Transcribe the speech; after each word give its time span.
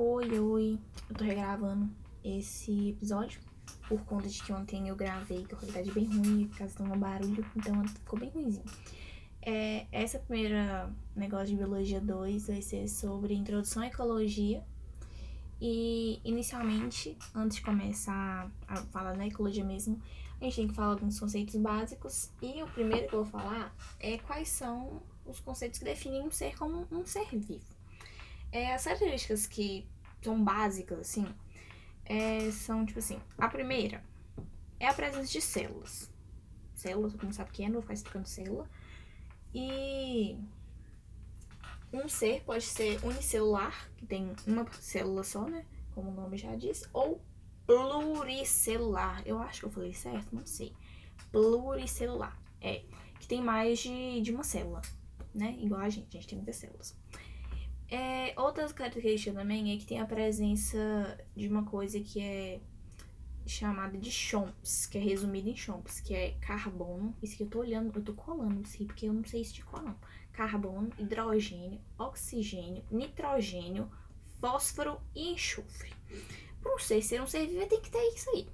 Oi, 0.00 0.38
oi. 0.38 0.78
Eu 1.10 1.16
tô 1.16 1.24
regravando 1.24 1.90
esse 2.22 2.90
episódio 2.90 3.40
por 3.88 4.00
conta 4.04 4.28
de 4.28 4.40
que 4.40 4.52
ontem 4.52 4.86
eu 4.86 4.94
gravei 4.94 5.44
com 5.44 5.56
a 5.56 5.58
qualidade 5.58 5.90
bem 5.90 6.04
ruim, 6.04 6.46
por 6.46 6.58
causa 6.58 6.76
de 6.76 6.82
um 6.82 6.96
barulho, 6.96 7.44
então 7.56 7.84
ficou 7.88 8.16
bem 8.16 8.30
ruimzinho. 8.30 8.64
É, 9.42 9.88
essa 9.90 10.20
primeira 10.20 10.88
negócio 11.16 11.48
de 11.48 11.56
Biologia 11.56 12.00
2 12.00 12.46
vai 12.46 12.62
ser 12.62 12.86
sobre 12.86 13.34
Introdução 13.34 13.82
à 13.82 13.88
Ecologia. 13.88 14.62
E, 15.60 16.20
inicialmente, 16.22 17.18
antes 17.34 17.56
de 17.56 17.64
começar 17.64 18.48
a 18.68 18.76
falar 18.76 19.16
na 19.16 19.26
ecologia 19.26 19.64
mesmo, 19.64 20.00
a 20.40 20.44
gente 20.44 20.54
tem 20.54 20.68
que 20.68 20.74
falar 20.74 20.92
alguns 20.92 21.18
conceitos 21.18 21.56
básicos. 21.56 22.30
E 22.40 22.62
o 22.62 22.68
primeiro 22.68 23.08
que 23.08 23.14
eu 23.16 23.24
vou 23.24 23.32
falar 23.32 23.74
é 23.98 24.16
quais 24.18 24.48
são 24.48 25.02
os 25.26 25.40
conceitos 25.40 25.80
que 25.80 25.84
definem 25.84 26.22
um 26.22 26.30
ser 26.30 26.56
como 26.56 26.86
um 26.92 27.04
ser 27.04 27.26
vivo. 27.36 27.77
É, 28.50 28.74
as 28.74 28.84
características 28.84 29.46
que 29.46 29.86
são 30.22 30.42
básicas, 30.42 30.98
assim, 30.98 31.26
é, 32.04 32.50
são 32.50 32.84
tipo 32.84 32.98
assim: 32.98 33.20
a 33.36 33.48
primeira 33.48 34.02
é 34.80 34.86
a 34.86 34.94
presença 34.94 35.30
de 35.30 35.40
células. 35.40 36.10
Células, 36.74 37.12
todo 37.12 37.24
mundo 37.24 37.34
sabe 37.34 37.50
que 37.50 37.62
é, 37.62 37.66
não 37.66 37.74
vou 37.74 37.82
ficar 37.82 37.94
explicando 37.94 38.28
célula. 38.28 38.68
E 39.54 40.38
um 41.92 42.08
ser 42.08 42.42
pode 42.44 42.64
ser 42.64 43.02
unicelular, 43.04 43.90
que 43.96 44.06
tem 44.06 44.34
uma 44.46 44.70
célula 44.72 45.24
só, 45.24 45.42
né? 45.48 45.64
Como 45.94 46.10
o 46.10 46.14
nome 46.14 46.36
já 46.36 46.54
diz, 46.54 46.88
ou 46.92 47.20
pluricelular. 47.66 49.22
Eu 49.26 49.38
acho 49.38 49.60
que 49.60 49.66
eu 49.66 49.70
falei 49.70 49.92
certo, 49.92 50.34
não 50.34 50.46
sei. 50.46 50.72
Pluricelular. 51.32 52.40
É, 52.60 52.84
que 53.18 53.26
tem 53.26 53.42
mais 53.42 53.80
de, 53.80 54.20
de 54.20 54.32
uma 54.32 54.44
célula, 54.44 54.80
né? 55.34 55.56
Igual 55.60 55.80
a 55.80 55.88
gente, 55.88 56.06
a 56.16 56.20
gente 56.20 56.28
tem 56.28 56.38
muitas 56.38 56.56
células. 56.56 56.96
É, 57.90 58.34
outras 58.36 58.72
características 58.72 59.34
também 59.34 59.72
é 59.72 59.78
que 59.78 59.86
tem 59.86 60.00
a 60.00 60.04
presença 60.04 61.18
de 61.34 61.48
uma 61.48 61.64
coisa 61.64 61.98
que 62.00 62.20
é 62.20 62.60
chamada 63.46 63.96
de 63.96 64.10
chomps, 64.10 64.86
que 64.86 64.98
é 64.98 65.00
resumida 65.00 65.48
em 65.48 65.56
chomps, 65.56 66.00
que 66.00 66.14
é 66.14 66.32
carbono. 66.40 67.16
Isso 67.22 67.36
que 67.36 67.42
eu 67.42 67.48
tô 67.48 67.60
olhando, 67.60 67.96
eu 67.98 68.04
tô 68.04 68.12
colando 68.12 68.60
isso 68.60 68.84
porque 68.84 69.06
eu 69.06 69.12
não 69.12 69.24
sei 69.24 69.42
se 69.42 69.62
cor 69.62 69.82
não. 69.82 69.96
Carbono, 70.32 70.90
hidrogênio, 70.98 71.80
oxigênio, 71.98 72.84
nitrogênio, 72.90 73.90
fósforo 74.38 75.00
e 75.14 75.32
enxofre. 75.32 75.92
Para 76.60 76.74
um 76.74 76.78
ser 76.78 77.02
ser 77.02 77.22
um 77.22 77.26
ser 77.26 77.46
vivo, 77.46 77.66
tem 77.66 77.80
que 77.80 77.90
ter 77.90 78.14
isso 78.14 78.30
aí. 78.30 78.48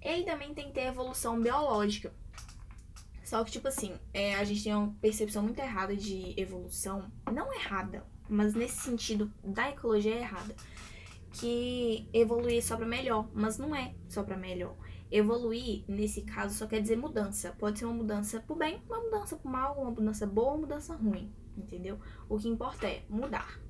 Ele 0.00 0.24
também 0.24 0.54
tem 0.54 0.68
que 0.68 0.72
ter 0.72 0.86
evolução 0.86 1.40
biológica. 1.40 2.12
Só 3.22 3.42
que, 3.44 3.50
tipo 3.50 3.68
assim, 3.68 3.98
é, 4.14 4.36
a 4.36 4.44
gente 4.44 4.62
tem 4.62 4.74
uma 4.74 4.94
percepção 5.00 5.42
muito 5.42 5.58
errada 5.58 5.96
de 5.96 6.32
evolução. 6.40 7.10
Não 7.32 7.52
errada, 7.52 8.06
mas 8.28 8.54
nesse 8.54 8.80
sentido 8.82 9.30
da 9.42 9.70
ecologia 9.70 10.14
é 10.14 10.20
errada. 10.20 10.54
Que 11.32 12.08
evoluir 12.12 12.58
é 12.58 12.60
só 12.60 12.76
para 12.76 12.86
melhor, 12.86 13.28
mas 13.34 13.58
não 13.58 13.74
é 13.74 13.94
só 14.08 14.22
para 14.22 14.36
melhor. 14.36 14.74
Evoluir, 15.10 15.84
nesse 15.86 16.22
caso, 16.22 16.54
só 16.54 16.66
quer 16.66 16.80
dizer 16.80 16.96
mudança. 16.96 17.54
Pode 17.58 17.78
ser 17.78 17.84
uma 17.84 17.94
mudança 17.94 18.40
pro 18.40 18.56
bem, 18.56 18.82
uma 18.88 19.00
mudança 19.00 19.36
pro 19.36 19.50
mal, 19.50 19.74
uma 19.78 19.90
mudança 19.90 20.26
boa, 20.26 20.52
uma 20.52 20.58
mudança 20.58 20.94
ruim, 20.94 21.32
entendeu? 21.56 21.98
O 22.28 22.38
que 22.38 22.48
importa 22.48 22.86
é 22.86 23.02
mudar. 23.08 23.60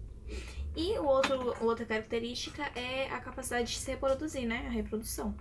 E 0.77 0.99
o 0.99 1.05
outro, 1.05 1.55
outra 1.65 1.87
característica 1.87 2.63
é 2.75 3.11
a 3.11 3.19
capacidade 3.19 3.73
de 3.73 3.79
se 3.79 3.91
reproduzir, 3.91 4.47
né? 4.47 4.67
A 4.67 4.71
reprodução. 4.71 5.35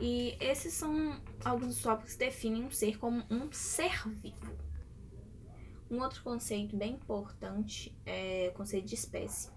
E 0.00 0.36
esses 0.40 0.74
são 0.74 1.20
alguns 1.44 1.80
tópicos 1.80 2.14
que 2.14 2.18
definem 2.18 2.64
um 2.64 2.70
ser 2.70 2.98
como 2.98 3.22
um 3.30 3.50
ser 3.52 4.08
vivo. 4.08 4.63
Um 5.90 6.00
outro 6.00 6.22
conceito 6.22 6.76
bem 6.76 6.94
importante 6.94 7.96
é 8.06 8.50
o 8.52 8.56
conceito 8.56 8.86
de 8.86 8.94
espécie, 8.94 9.50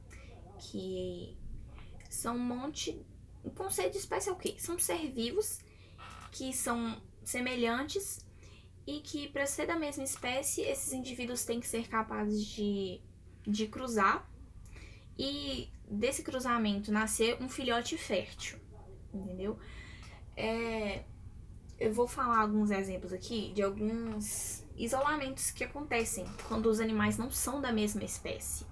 que 0.59 1.37
são 2.09 2.35
um 2.35 2.39
monte. 2.39 3.01
O 3.43 3.49
conceito 3.49 3.93
de 3.93 3.99
espécie 3.99 4.29
é 4.29 4.31
o 4.31 4.35
quê? 4.35 4.55
São 4.57 4.77
ser 4.77 5.09
vivos 5.11 5.59
que 6.31 6.53
são 6.53 7.01
semelhantes 7.23 8.25
e 8.85 8.99
que, 9.01 9.27
para 9.29 9.45
ser 9.45 9.67
da 9.67 9.77
mesma 9.77 10.03
espécie, 10.03 10.61
esses 10.61 10.93
indivíduos 10.93 11.43
têm 11.43 11.59
que 11.59 11.67
ser 11.67 11.87
capazes 11.87 12.45
de, 12.45 13.01
de 13.45 13.67
cruzar 13.67 14.29
e 15.17 15.69
desse 15.89 16.23
cruzamento 16.23 16.91
nascer 16.91 17.41
um 17.41 17.49
filhote 17.49 17.97
fértil, 17.97 18.59
entendeu? 19.13 19.57
É, 20.35 21.03
eu 21.79 21.91
vou 21.93 22.07
falar 22.07 22.39
alguns 22.39 22.71
exemplos 22.71 23.11
aqui 23.11 23.51
de 23.53 23.61
alguns 23.61 24.56
isolamentos 24.77 25.51
que 25.51 25.63
acontecem 25.63 26.25
quando 26.47 26.67
os 26.67 26.79
animais 26.79 27.17
não 27.17 27.31
são 27.31 27.59
da 27.59 27.71
mesma 27.71 28.03
espécie, 28.03 28.65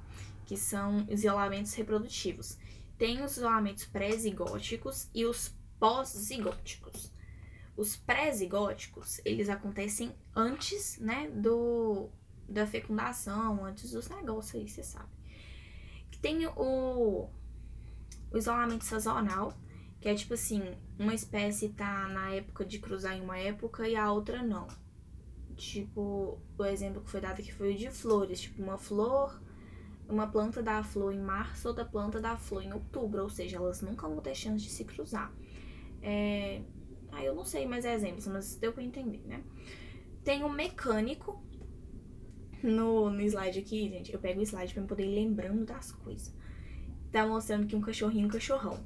que 0.45 0.55
são 0.55 1.05
isolamentos 1.09 1.73
reprodutivos. 1.73 2.57
Tem 2.97 3.23
os 3.23 3.37
isolamentos 3.37 3.85
pré-zigóticos 3.85 5.09
e 5.13 5.25
os 5.25 5.53
pós-zigóticos. 5.79 7.11
Os 7.75 7.95
pré-zigóticos, 7.95 9.19
eles 9.25 9.49
acontecem 9.49 10.15
antes, 10.35 10.97
né, 10.99 11.29
do 11.29 12.09
da 12.47 12.67
fecundação, 12.67 13.65
antes 13.65 13.91
dos 13.91 14.07
negócios 14.07 14.55
aí, 14.55 14.69
você 14.69 14.83
sabe. 14.83 15.09
Tem 16.21 16.45
o, 16.45 17.29
o 18.31 18.37
isolamento 18.37 18.85
sazonal, 18.85 19.57
que 19.99 20.07
é 20.07 20.13
tipo 20.13 20.35
assim, 20.35 20.61
uma 20.97 21.13
espécie 21.13 21.69
tá 21.69 22.07
na 22.07 22.29
época 22.29 22.63
de 22.63 22.77
cruzar 22.79 23.17
em 23.17 23.21
uma 23.21 23.37
época 23.37 23.87
e 23.87 23.95
a 23.95 24.11
outra 24.11 24.43
não. 24.43 24.67
Tipo, 25.55 26.37
o 26.57 26.65
exemplo 26.65 27.01
que 27.01 27.09
foi 27.09 27.21
dado 27.21 27.39
aqui 27.39 27.53
foi 27.53 27.73
o 27.73 27.77
de 27.77 27.89
flores. 27.89 28.41
Tipo, 28.41 28.61
uma 28.61 28.77
flor, 28.77 29.41
uma 30.07 30.27
planta 30.27 30.61
dá 30.61 30.83
flor 30.83 31.13
em 31.13 31.19
março, 31.19 31.67
outra 31.67 31.85
planta 31.85 32.19
dá 32.19 32.35
flor 32.37 32.63
em 32.63 32.73
outubro. 32.73 33.23
Ou 33.23 33.29
seja, 33.29 33.57
elas 33.57 33.81
nunca 33.81 34.07
vão 34.07 34.19
ter 34.21 34.35
chance 34.35 34.63
de 34.63 34.69
se 34.69 34.83
cruzar. 34.83 35.33
É... 36.01 36.61
Ah, 37.11 37.23
eu 37.23 37.33
não 37.33 37.45
sei 37.45 37.65
mais 37.65 37.85
exemplos, 37.85 38.27
mas 38.27 38.55
deu 38.57 38.73
pra 38.73 38.83
entender, 38.83 39.21
né? 39.25 39.43
Tem 40.23 40.43
o 40.43 40.47
um 40.47 40.49
mecânico. 40.49 41.41
No, 42.61 43.11
no 43.11 43.21
slide 43.21 43.59
aqui, 43.59 43.89
gente, 43.89 44.11
eu 44.11 44.19
pego 44.19 44.39
o 44.39 44.43
slide 44.43 44.73
pra 44.73 44.81
eu 44.81 44.87
poder 44.87 45.05
ir 45.05 45.15
lembrando 45.15 45.65
das 45.65 45.91
coisas. 45.91 46.35
Tá 47.11 47.25
mostrando 47.25 47.67
que 47.67 47.75
um 47.75 47.81
cachorrinho 47.81 48.25
um 48.25 48.29
cachorrão. 48.29 48.83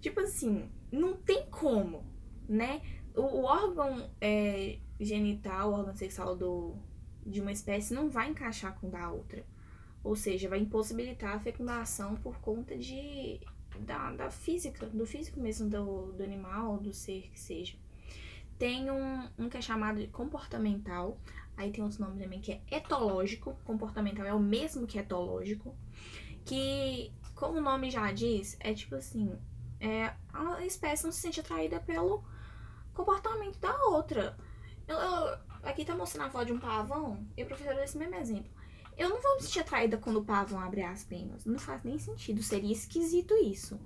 Tipo 0.00 0.20
assim, 0.20 0.68
não 0.90 1.14
tem 1.14 1.46
como, 1.46 2.04
né? 2.48 2.82
O, 3.14 3.22
o 3.22 3.44
órgão 3.44 4.10
é, 4.20 4.78
genital, 5.00 5.72
órgão 5.72 5.94
sexual 5.94 6.36
do, 6.36 6.74
de 7.24 7.40
uma 7.40 7.52
espécie 7.52 7.94
não 7.94 8.08
vai 8.08 8.30
encaixar 8.30 8.78
com 8.78 8.88
o 8.88 8.90
da 8.90 9.10
outra. 9.10 9.44
Ou 10.02 10.14
seja, 10.14 10.48
vai 10.48 10.60
impossibilitar 10.60 11.34
a 11.34 11.40
fecundação 11.40 12.14
por 12.16 12.38
conta 12.38 12.76
de, 12.76 13.40
da, 13.80 14.12
da 14.12 14.30
física, 14.30 14.86
do 14.86 15.04
físico 15.04 15.40
mesmo 15.40 15.68
do, 15.68 16.12
do 16.12 16.22
animal, 16.22 16.78
do 16.78 16.92
ser 16.92 17.28
que 17.32 17.40
seja. 17.40 17.76
Tem 18.58 18.90
um, 18.90 19.28
um 19.38 19.48
que 19.48 19.56
é 19.56 19.60
chamado 19.60 19.98
de 19.98 20.06
comportamental, 20.06 21.18
aí 21.56 21.70
tem 21.70 21.82
outro 21.82 22.00
nome 22.00 22.22
também 22.22 22.40
que 22.40 22.52
é 22.52 22.62
etológico. 22.70 23.58
Comportamental 23.64 24.24
é 24.24 24.32
o 24.32 24.40
mesmo 24.40 24.86
que 24.86 24.98
etológico, 24.98 25.74
que, 26.44 27.12
como 27.34 27.58
o 27.58 27.60
nome 27.60 27.90
já 27.90 28.10
diz, 28.12 28.56
é 28.60 28.72
tipo 28.72 28.94
assim, 28.94 29.36
é, 29.80 30.14
a 30.32 30.64
espécie 30.64 31.04
não 31.04 31.12
se 31.12 31.20
sente 31.20 31.40
atraída 31.40 31.80
pelo 31.80 32.24
comportamento 32.94 33.58
da 33.58 33.76
outra. 33.86 34.36
Eu, 34.88 34.96
eu, 34.96 35.38
aqui 35.62 35.84
tá 35.84 35.94
mostrando 35.94 36.26
a 36.26 36.30
foto 36.30 36.46
de 36.46 36.52
um 36.52 36.58
pavão, 36.58 37.26
e 37.36 37.42
o 37.42 37.46
professor 37.46 37.74
deu 37.74 37.84
esse 37.84 37.98
mesmo 37.98 38.14
exemplo. 38.14 38.50
Eu 38.96 39.10
não 39.10 39.20
vou 39.20 39.36
me 39.36 39.42
sentir 39.42 39.60
atraída 39.60 39.98
quando 39.98 40.20
o 40.20 40.24
pavão 40.24 40.58
abre 40.58 40.82
as 40.82 41.04
penas. 41.04 41.44
Não 41.44 41.58
faz 41.58 41.82
nem 41.84 41.98
sentido. 41.98 42.42
Seria 42.42 42.72
esquisito 42.72 43.34
isso. 43.34 43.78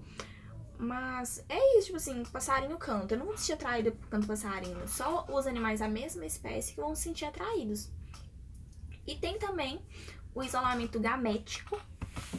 Mas 0.79 1.45
é 1.49 1.79
isso, 1.79 1.87
tipo 1.87 1.97
assim, 1.97 2.23
passarinho 2.25 2.79
canta. 2.79 3.15
Eu 3.15 3.19
não 3.19 3.27
vou 3.27 3.35
me 3.35 3.41
sentir 3.41 3.55
atraída 3.55 3.91
por 3.91 4.09
canto 4.09 4.27
passarinho. 4.27 4.87
Só 4.87 5.27
os 5.29 5.47
animais 5.47 5.81
da 5.81 5.89
mesma 5.89 6.25
espécie 6.25 6.75
que 6.75 6.81
vão 6.81 6.95
se 6.95 7.03
sentir 7.03 7.25
atraídos. 7.25 7.91
E 9.07 9.17
tem 9.17 9.39
também 9.39 9.85
o 10.33 10.43
isolamento 10.45 11.01
gamético, 11.01 11.81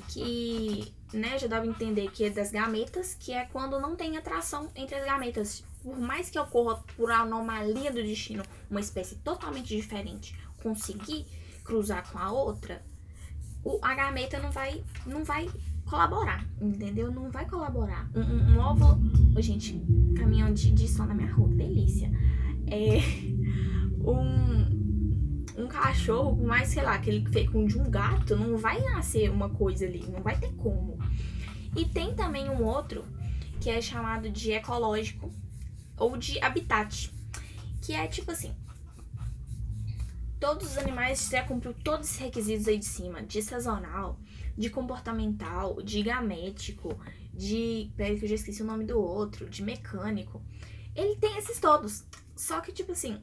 que 0.08 0.96
né, 1.14 1.38
já 1.38 1.48
pra 1.48 1.66
entender 1.66 2.10
que 2.10 2.24
é 2.24 2.30
das 2.30 2.52
gametas, 2.52 3.14
que 3.14 3.34
é 3.34 3.46
quando 3.46 3.80
não 3.80 3.98
tem 3.98 4.16
atração 4.16 4.72
entre 4.76 4.96
as 4.96 5.06
gametas 5.06 5.64
por 5.84 6.00
mais 6.00 6.30
que 6.30 6.40
ocorra 6.40 6.84
por 6.96 7.12
anomalia 7.12 7.92
do 7.92 8.02
destino 8.02 8.44
uma 8.70 8.80
espécie 8.80 9.16
totalmente 9.18 9.76
diferente 9.76 10.36
conseguir 10.62 11.26
cruzar 11.64 12.10
com 12.12 12.18
a 12.18 12.32
outra, 12.32 12.82
o, 13.64 13.80
a 13.82 13.94
gameta 13.94 14.40
não 14.40 14.52
vai, 14.52 14.84
não 15.06 15.24
vai 15.24 15.50
colaborar, 15.86 16.46
entendeu? 16.60 17.12
Não 17.12 17.30
vai 17.30 17.46
colaborar. 17.48 18.10
Um, 18.16 18.22
um, 18.22 18.56
um 18.56 18.60
óvulo. 18.60 19.00
Oh, 19.36 19.42
gente, 19.42 19.82
caminhão 20.18 20.54
de, 20.54 20.72
de 20.72 20.88
som 20.88 21.06
na 21.06 21.14
minha 21.14 21.32
rua, 21.32 21.50
delícia. 21.50 22.12
É. 22.68 23.00
Um, 24.04 24.82
um 25.56 25.68
cachorro, 25.68 26.36
por 26.36 26.48
mais, 26.48 26.70
sei 26.70 26.82
lá, 26.82 26.98
que 26.98 27.08
ele 27.08 27.30
fecunde 27.30 27.78
um 27.78 27.88
gato, 27.88 28.36
não 28.36 28.58
vai 28.58 28.82
nascer 28.82 29.30
uma 29.30 29.48
coisa 29.48 29.86
ali, 29.86 30.04
não 30.12 30.24
vai 30.24 30.40
ter 30.40 30.52
como. 30.54 30.98
E 31.76 31.86
tem 31.86 32.16
também 32.16 32.50
um 32.50 32.64
outro 32.64 33.06
que 33.60 33.70
é 33.70 33.80
chamado 33.80 34.28
de 34.28 34.54
ecológico, 34.54 35.32
ou 35.98 36.18
de 36.18 36.40
habitat, 36.42 37.14
que 37.82 37.94
é 37.94 38.08
tipo 38.08 38.32
assim, 38.32 38.56
todos 40.40 40.72
os 40.72 40.78
animais 40.78 41.30
já 41.30 41.44
cumpriu 41.44 41.74
todos 41.84 42.08
esses 42.08 42.20
requisitos 42.20 42.68
aí 42.68 42.80
de 42.80 42.86
cima, 42.86 43.22
de 43.22 43.42
sazonal, 43.44 44.20
de 44.58 44.70
comportamental, 44.70 45.82
de 45.82 46.02
gamético, 46.02 47.00
de. 47.34 47.92
Peraí 47.96 48.18
que 48.18 48.26
eu 48.26 48.30
já 48.30 48.36
esqueci 48.36 48.62
o 48.62 48.66
nome 48.66 48.84
do 48.84 49.00
outro, 49.00 49.50
de 49.50 49.64
mecânico. 49.64 50.42
Ele 50.96 51.16
tem 51.16 51.38
esses 51.38 51.60
todos. 51.60 52.04
Só 52.36 52.60
que, 52.60 52.72
tipo 52.72 52.92
assim, 52.92 53.22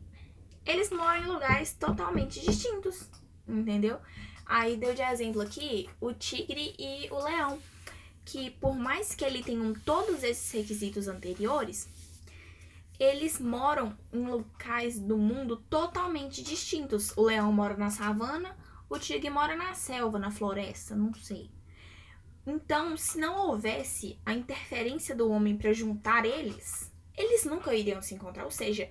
eles 0.65 0.91
moram 0.91 1.25
em 1.25 1.26
lugares 1.26 1.73
totalmente 1.75 2.41
distintos. 2.41 3.09
Entendeu? 3.47 3.99
Aí 4.47 4.76
deu 4.76 4.94
de 4.94 5.03
exemplo 5.03 5.43
aqui 5.43 5.88
o 6.00 6.12
tigre 6.12 6.75
e 6.79 7.09
o 7.11 7.23
leão. 7.23 7.59
Que 8.25 8.50
por 8.50 8.76
mais 8.76 9.15
que 9.15 9.25
ele 9.25 9.43
tenham 9.43 9.75
todos 9.75 10.23
esses 10.23 10.50
requisitos 10.53 11.09
anteriores, 11.09 11.88
eles 12.98 13.38
moram 13.38 13.96
em 14.12 14.26
locais 14.26 14.98
do 14.98 15.16
mundo 15.16 15.56
totalmente 15.56 16.42
distintos. 16.42 17.16
O 17.16 17.22
leão 17.22 17.52
mora 17.52 17.76
na 17.76 17.90
savana, 17.90 18.56
o 18.88 18.98
tigre 18.98 19.30
mora 19.30 19.56
na 19.56 19.74
selva, 19.74 20.18
na 20.18 20.30
floresta, 20.30 20.96
não 20.96 21.14
sei. 21.14 21.50
Então, 22.46 22.96
se 22.96 23.18
não 23.18 23.48
houvesse 23.48 24.18
a 24.24 24.32
interferência 24.32 25.14
do 25.14 25.30
homem 25.30 25.56
para 25.56 25.72
juntar 25.72 26.24
eles, 26.24 26.92
eles 27.16 27.44
nunca 27.44 27.74
iriam 27.74 28.00
se 28.00 28.14
encontrar. 28.14 28.44
Ou 28.44 28.50
seja, 28.50 28.90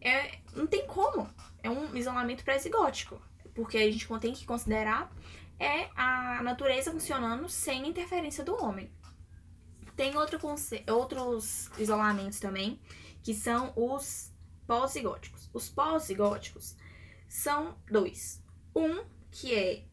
é, 0.00 0.38
não 0.54 0.66
tem 0.66 0.86
como. 0.86 1.28
É 1.62 1.70
um 1.70 1.96
isolamento 1.96 2.44
pré-zigótico. 2.44 3.20
Porque 3.54 3.78
a 3.78 3.90
gente 3.90 4.06
tem 4.20 4.32
que 4.32 4.46
considerar 4.46 5.10
é 5.58 5.88
a 5.96 6.40
natureza 6.42 6.92
funcionando 6.92 7.48
sem 7.48 7.88
interferência 7.88 8.44
do 8.44 8.54
homem. 8.62 8.90
Tem 9.98 10.16
outro 10.16 10.38
outros 10.86 11.68
isolamentos 11.76 12.38
também, 12.38 12.80
que 13.20 13.34
são 13.34 13.72
os 13.74 14.32
pós-zigóticos. 14.64 15.50
Os 15.52 15.68
pós-zigóticos 15.68 16.76
são 17.26 17.76
dois. 17.90 18.40
Um, 18.76 19.04
que 19.28 19.52
é, 19.52 19.84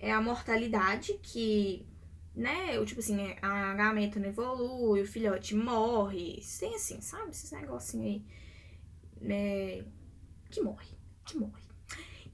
é 0.00 0.10
a 0.10 0.20
mortalidade, 0.20 1.14
que, 1.22 1.86
né, 2.34 2.84
tipo 2.84 2.98
assim, 2.98 3.20
é, 3.20 3.38
a 3.40 3.72
gameta 3.74 4.18
não 4.18 4.30
evolui, 4.30 5.02
o 5.02 5.06
filhote 5.06 5.54
morre, 5.54 6.42
tem 6.58 6.74
assim, 6.74 7.00
sabe? 7.00 7.30
Esses 7.30 7.52
negocinhos 7.52 8.04
aí, 8.04 8.24
né, 9.20 9.84
que 10.50 10.60
morre, 10.60 10.88
que 11.24 11.38
morre. 11.38 11.62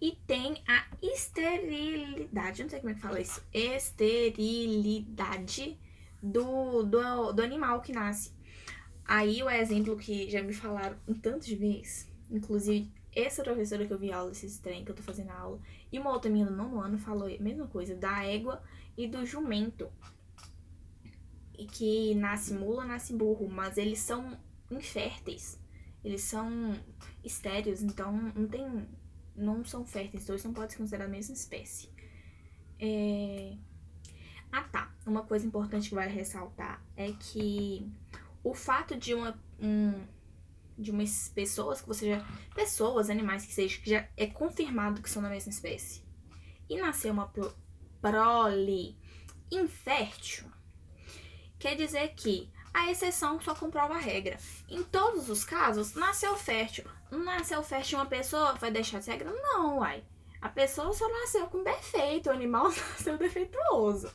E 0.00 0.12
tem 0.26 0.65
a 0.67 0.87
esterilidade, 1.03 2.62
não 2.62 2.70
sei 2.70 2.81
como 2.81 2.91
é 2.91 2.94
que 2.94 3.00
fala 3.00 3.20
isso, 3.20 3.47
esterilidade 3.53 5.79
do, 6.22 6.82
do, 6.84 7.32
do 7.32 7.42
animal 7.42 7.80
que 7.80 7.92
nasce. 7.92 8.32
Aí 9.04 9.42
o 9.42 9.50
exemplo 9.50 9.96
que 9.96 10.30
já 10.30 10.42
me 10.42 10.52
falaram 10.52 10.96
um 11.08 11.14
tanto 11.14 11.44
de 11.44 11.56
vezes, 11.56 12.08
inclusive 12.30 12.90
essa 13.14 13.42
professora 13.42 13.86
que 13.86 13.92
eu 13.92 13.98
vi 13.98 14.10
aula 14.10 14.30
desses 14.30 14.58
trem 14.58 14.84
que 14.84 14.90
eu 14.90 14.94
tô 14.94 15.02
fazendo 15.02 15.30
aula, 15.30 15.60
e 15.90 15.98
uma 15.98 16.12
outra 16.12 16.30
minha 16.30 16.46
do 16.46 16.54
nono 16.54 16.80
ano 16.80 16.98
falou 16.98 17.28
a 17.28 17.42
mesma 17.42 17.66
coisa, 17.66 17.94
da 17.94 18.24
égua 18.24 18.62
e 18.96 19.06
do 19.06 19.26
jumento. 19.26 19.90
E 21.58 21.66
que 21.66 22.14
nasce 22.14 22.54
mula, 22.54 22.84
nasce 22.84 23.12
burro, 23.12 23.48
mas 23.48 23.76
eles 23.76 23.98
são 23.98 24.38
inférteis. 24.70 25.60
Eles 26.02 26.22
são 26.22 26.74
estéreos, 27.22 27.82
então 27.82 28.12
não 28.34 28.48
tem. 28.48 28.88
não 29.36 29.64
são 29.64 29.84
férteis, 29.84 30.26
dois 30.26 30.42
não 30.42 30.52
podem 30.52 30.70
se 30.70 30.78
considerar 30.78 31.04
a 31.04 31.08
mesma 31.08 31.34
espécie. 31.34 31.90
É... 32.80 33.56
Ah 34.50 34.64
tá, 34.64 34.92
uma 35.06 35.22
coisa 35.22 35.46
importante 35.46 35.88
que 35.88 35.94
vai 35.94 36.08
ressaltar 36.08 36.82
é 36.96 37.12
que 37.12 37.90
o 38.43 38.54
fato 38.54 38.96
de 38.96 39.14
uma. 39.14 39.38
Um, 39.60 40.06
de 40.78 40.90
umas 40.90 41.28
pessoas 41.28 41.81
que 41.81 41.88
você 41.88 42.10
já. 42.10 42.26
Pessoas, 42.54 43.10
animais 43.10 43.44
que 43.44 43.52
seja, 43.52 43.81
que 43.81 43.90
já 43.90 44.08
é 44.16 44.26
confirmado 44.26 45.02
que 45.02 45.10
são 45.10 45.22
da 45.22 45.28
mesma 45.28 45.50
espécie. 45.50 46.02
E 46.69 46.76
nascer 46.76 47.10
uma 47.10 47.28
pro, 47.28 47.54
prole 48.00 48.96
infértil, 49.50 50.50
quer 51.58 51.76
dizer 51.76 52.14
que 52.14 52.50
a 52.72 52.90
exceção 52.90 53.40
só 53.40 53.55
comprova 53.55 53.94
a 53.94 53.98
regra. 53.98 54.38
Em 54.69 54.82
todos 54.82 55.28
os 55.28 55.44
casos, 55.44 55.94
nasceu 55.94 56.34
fértil. 56.37 56.84
Nasceu 57.10 57.62
fértil 57.62 57.98
uma 57.98 58.06
pessoa 58.06 58.55
vai 58.55 58.70
deixar 58.70 59.00
de 59.00 59.10
regra? 59.10 59.31
Não, 59.31 59.78
uai. 59.78 60.02
A 60.40 60.48
pessoa 60.48 60.93
só 60.93 61.06
nasceu 61.08 61.46
com 61.46 61.62
defeito, 61.62 62.28
o 62.28 62.32
animal 62.32 62.64
nasceu 62.72 63.19
defeituoso. 63.19 64.10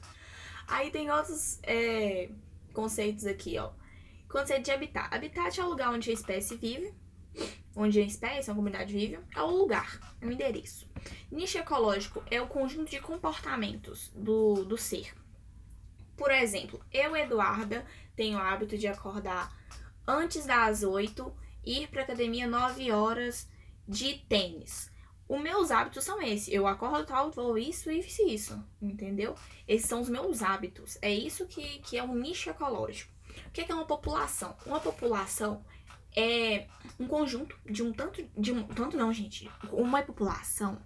Aí 0.68 0.92
tem 0.92 1.10
outros 1.10 1.60
é, 1.64 2.30
conceitos 2.74 3.26
aqui, 3.26 3.58
ó. 3.58 3.72
Conceito 4.30 4.66
de 4.66 4.72
habitat. 4.72 5.14
Habitat 5.14 5.60
é 5.60 5.64
o 5.64 5.70
lugar 5.70 5.92
onde 5.92 6.10
a 6.10 6.14
espécie 6.14 6.56
vive, 6.58 6.94
onde 7.76 8.00
a 8.00 8.04
espécie, 8.04 8.52
a 8.52 8.56
comunidade 8.56 8.92
vive, 8.92 9.20
é 9.34 9.42
o 9.42 9.50
lugar, 9.50 10.16
é 10.20 10.26
o 10.26 10.32
endereço. 10.32 10.90
Nicho 11.32 11.58
ecológico 11.58 12.22
é 12.30 12.42
o 12.42 12.48
conjunto 12.48 12.90
de 12.90 13.00
comportamentos 13.00 14.12
do, 14.14 14.66
do 14.66 14.78
ser. 14.78 15.14
Por 16.18 16.32
exemplo, 16.32 16.84
eu, 16.92 17.16
Eduarda, 17.16 17.86
tenho 18.16 18.38
o 18.38 18.42
hábito 18.42 18.78
de 18.78 18.88
acordar 18.88 19.56
antes 20.06 20.46
das 20.46 20.84
8, 20.84 21.34
ir 21.64 21.88
para 21.88 22.02
academia 22.02 22.48
9 22.48 22.92
horas 22.92 23.48
de 23.88 24.16
tênis. 24.28 24.92
Os 25.28 25.42
meus 25.42 25.72
hábitos 25.72 26.04
são 26.04 26.22
esses. 26.22 26.48
Eu 26.48 26.66
acordo 26.68 27.06
tal, 27.06 27.32
vou 27.32 27.58
isso, 27.58 27.92
isso 27.92 28.22
e 28.22 28.34
isso. 28.34 28.64
Entendeu? 28.82 29.36
Esses 29.68 29.88
são 29.88 30.02
os 30.02 30.10
meus 30.10 30.42
hábitos. 30.42 30.98
É 31.02 31.14
isso 31.14 31.46
que, 31.48 31.80
que 31.80 31.98
é 31.98 32.04
um 32.04 32.16
nicho 32.16 32.50
ecológico. 32.50 33.12
O 33.48 33.52
que 33.52 33.70
é 33.70 33.76
uma 33.76 33.86
população? 33.86 34.56
Uma 34.66 34.80
população 34.80 35.64
é 36.16 36.68
um 37.00 37.08
conjunto 37.08 37.56
de 37.66 37.84
um 37.84 37.94
tanto 37.94 38.28
de 38.38 38.52
um 38.52 38.64
tanto 38.68 38.98
não, 38.98 39.14
gente. 39.14 39.50
Uma 39.72 40.02
população 40.02 40.82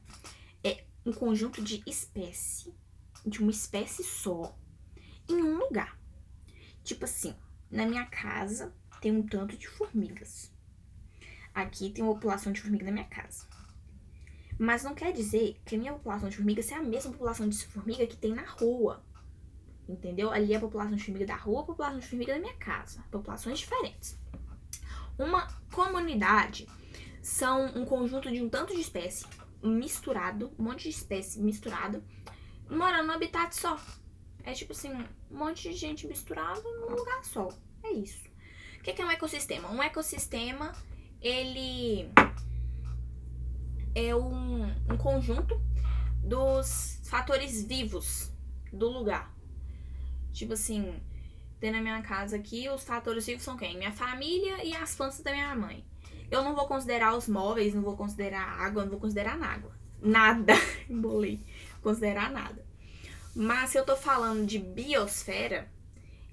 é 0.63 0.83
um 1.05 1.13
conjunto 1.13 1.61
de 1.61 1.83
espécie 1.85 2.73
de 3.25 3.39
uma 3.39 3.51
espécie 3.51 4.03
só 4.03 4.55
em 5.29 5.41
um 5.41 5.57
lugar. 5.57 5.99
Tipo 6.83 7.05
assim, 7.05 7.35
na 7.69 7.85
minha 7.85 8.05
casa 8.05 8.73
tem 8.99 9.11
um 9.11 9.25
tanto 9.25 9.57
de 9.57 9.67
formigas. 9.67 10.51
Aqui 11.53 11.89
tem 11.89 12.03
uma 12.03 12.13
população 12.13 12.51
de 12.51 12.61
formiga 12.61 12.85
na 12.85 12.91
minha 12.91 13.05
casa. 13.05 13.45
Mas 14.61 14.83
não 14.83 14.93
quer 14.93 15.11
dizer 15.11 15.59
que 15.65 15.73
a 15.73 15.77
minha 15.79 15.91
população 15.91 16.29
de 16.29 16.35
formigas 16.35 16.71
é 16.71 16.75
a 16.75 16.83
mesma 16.83 17.11
população 17.11 17.49
de 17.49 17.65
formiga 17.65 18.05
que 18.05 18.15
tem 18.15 18.35
na 18.35 18.45
rua. 18.45 19.03
Entendeu? 19.89 20.29
Ali 20.29 20.53
é 20.53 20.57
a 20.57 20.59
população 20.59 20.95
de 20.95 21.03
formiga 21.03 21.25
da 21.25 21.35
rua, 21.35 21.61
a 21.61 21.65
população 21.65 21.97
de 21.97 22.05
formiga 22.05 22.35
da 22.35 22.39
minha 22.39 22.53
casa. 22.57 23.03
Populações 23.09 23.57
diferentes. 23.57 24.19
Uma 25.17 25.47
comunidade 25.71 26.67
são 27.23 27.75
um 27.75 27.83
conjunto 27.85 28.31
de 28.31 28.39
um 28.39 28.47
tanto 28.47 28.75
de 28.75 28.81
espécie 28.81 29.25
misturado, 29.63 30.53
um 30.59 30.65
monte 30.65 30.83
de 30.83 30.89
espécie 30.89 31.41
misturado, 31.41 32.03
morando 32.69 33.07
num 33.07 33.13
habitat 33.13 33.55
só. 33.55 33.81
É 34.43 34.53
tipo 34.53 34.73
assim, 34.73 34.93
um 34.93 35.37
monte 35.39 35.71
de 35.71 35.75
gente 35.75 36.05
misturada 36.05 36.61
num 36.61 36.95
lugar 36.95 37.25
só. 37.25 37.49
É 37.83 37.93
isso. 37.93 38.29
O 38.77 38.83
que 38.83 39.01
é 39.01 39.05
um 39.05 39.09
ecossistema? 39.09 39.71
Um 39.71 39.81
ecossistema, 39.81 40.71
ele 41.19 42.11
é 43.95 44.15
um, 44.15 44.63
um 44.89 44.97
conjunto 44.97 45.61
dos 46.23 47.01
fatores 47.05 47.63
vivos 47.63 48.31
do 48.71 48.87
lugar. 48.89 49.33
Tipo 50.31 50.53
assim, 50.53 51.01
tem 51.59 51.71
na 51.71 51.81
minha 51.81 52.01
casa 52.01 52.37
aqui, 52.37 52.69
os 52.69 52.83
fatores 52.83 53.25
vivos 53.25 53.43
são 53.43 53.57
quem? 53.57 53.77
Minha 53.77 53.91
família 53.91 54.63
e 54.63 54.75
as 54.75 54.95
plantas 54.95 55.19
da 55.19 55.31
minha 55.31 55.55
mãe. 55.55 55.85
Eu 56.29 56.43
não 56.43 56.55
vou 56.55 56.65
considerar 56.65 57.15
os 57.15 57.27
móveis, 57.27 57.73
não 57.73 57.81
vou 57.81 57.97
considerar 57.97 58.41
água, 58.41 58.83
não 58.83 58.91
vou 58.91 58.99
considerar 58.99 59.37
nada. 59.37 59.69
Nada. 60.01 60.53
Embolei. 60.89 61.39
Considerar 61.83 62.31
nada. 62.31 62.65
Mas 63.35 63.71
se 63.71 63.77
eu 63.77 63.85
tô 63.85 63.95
falando 63.95 64.45
de 64.45 64.57
biosfera, 64.57 65.69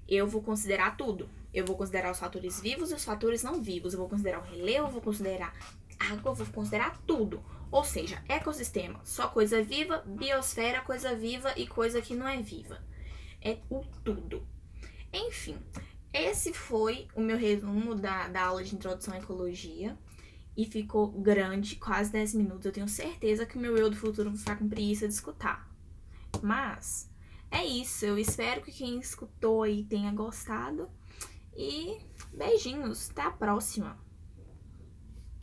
eu 0.07 0.27
vou 0.27 0.41
considerar 0.41 0.95
tudo. 0.95 1.29
Eu 1.53 1.65
vou 1.65 1.75
considerar 1.75 2.11
os 2.11 2.19
fatores 2.19 2.61
vivos 2.61 2.91
e 2.91 2.93
os 2.93 3.03
fatores 3.03 3.43
não 3.43 3.61
vivos. 3.61 3.93
Eu 3.93 3.99
vou 3.99 4.09
considerar 4.09 4.39
o 4.39 4.43
relevo, 4.43 4.87
eu 4.87 4.91
vou 4.91 5.01
considerar 5.01 5.53
água, 5.99 6.33
vou 6.33 6.47
considerar 6.47 6.97
tudo. 7.05 7.43
Ou 7.71 7.83
seja, 7.83 8.23
ecossistema, 8.27 8.99
só 9.03 9.27
coisa 9.27 9.61
viva, 9.61 10.03
biosfera, 10.05 10.81
coisa 10.81 11.15
viva 11.15 11.53
e 11.55 11.67
coisa 11.67 12.01
que 12.01 12.15
não 12.15 12.27
é 12.27 12.41
viva 12.41 12.81
é 13.41 13.59
o 13.69 13.81
tudo. 14.03 14.45
Enfim, 15.13 15.57
esse 16.13 16.53
foi 16.53 17.07
o 17.15 17.21
meu 17.21 17.37
resumo 17.37 17.95
da, 17.95 18.27
da 18.27 18.45
aula 18.45 18.63
de 18.63 18.75
introdução 18.75 19.13
à 19.13 19.17
ecologia. 19.17 19.97
E 20.57 20.65
ficou 20.65 21.07
grande, 21.07 21.77
quase 21.77 22.11
10 22.11 22.33
minutos. 22.33 22.65
Eu 22.65 22.71
tenho 22.73 22.89
certeza 22.89 23.45
que 23.45 23.57
o 23.57 23.61
meu 23.61 23.77
eu 23.77 23.89
do 23.89 23.95
futuro 23.95 24.31
vai 24.33 24.57
com 24.57 24.67
preguiça 24.67 25.07
de 25.07 25.13
escutar. 25.13 25.71
Mas 26.41 27.09
é 27.49 27.63
isso. 27.63 28.05
Eu 28.05 28.17
espero 28.17 28.61
que 28.61 28.71
quem 28.71 28.99
escutou 28.99 29.63
aí 29.63 29.85
tenha 29.85 30.11
gostado. 30.11 30.89
E 31.55 31.97
beijinhos. 32.33 33.09
Até 33.09 33.21
a 33.21 33.31
próxima. 33.31 33.97